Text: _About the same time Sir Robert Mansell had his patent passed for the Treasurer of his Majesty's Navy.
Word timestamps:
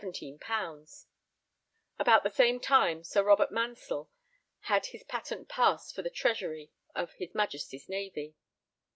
_About 1.99 2.23
the 2.23 2.31
same 2.31 2.59
time 2.59 3.03
Sir 3.03 3.21
Robert 3.23 3.51
Mansell 3.51 4.09
had 4.61 4.87
his 4.87 5.03
patent 5.03 5.47
passed 5.47 5.93
for 5.93 6.01
the 6.01 6.09
Treasurer 6.09 6.63
of 6.95 7.13
his 7.19 7.35
Majesty's 7.35 7.87
Navy. 7.87 8.33